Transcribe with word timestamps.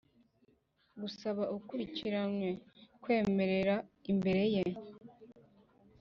gusaba 1.01 1.43
ukurikiranywe 1.57 2.49
kwemerera 3.03 3.75
imbere 4.11 4.43
ye 4.53 4.63